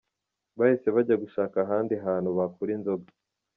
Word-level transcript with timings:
Bahise 0.57 0.87
bajya 0.95 1.15
gushaka 1.23 1.55
ahandi 1.65 1.93
hantu 2.05 2.29
bakura 2.37 2.71
inzoga. 2.77 3.09